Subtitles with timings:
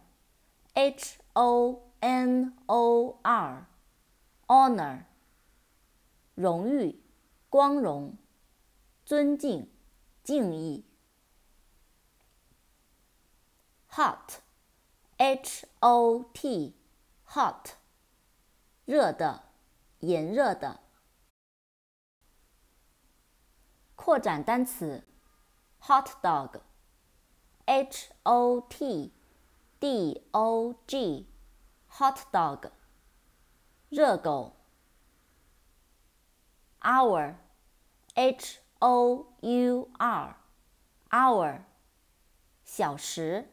[0.73, 3.67] H O N O R
[4.48, 5.05] honor
[6.34, 7.00] 荣誉
[7.50, 8.17] 光荣
[9.05, 9.70] 尊敬
[10.23, 10.86] 敬意
[13.91, 14.39] ，hot
[15.17, 16.76] H O T
[17.28, 17.73] hot
[18.86, 19.44] 热的
[20.00, 20.89] 炎热的。
[24.02, 25.03] 扩展单词
[25.81, 29.11] ：hot dog，h o t
[29.78, 32.72] d o g，hot dog，
[33.89, 34.56] 热狗。
[36.80, 41.59] hour，h o u r，hour，
[42.63, 43.50] 小时。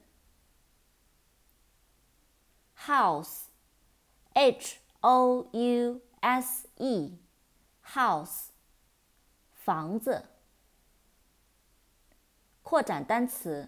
[2.87, 8.51] house，h o u s e，house，
[9.53, 10.36] 房子。
[12.66, 13.68] 扩展单词：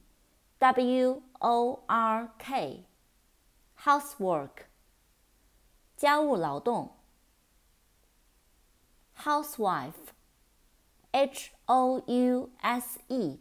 [0.60, 4.66] w o r k，housework，
[5.96, 6.98] 家务劳动。
[9.24, 13.40] housewife，h o u s e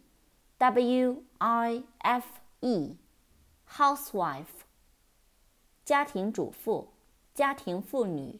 [0.57, 4.63] w i f e，housewife。
[5.88, 6.88] 家庭主妇，
[7.32, 8.38] 家庭妇女。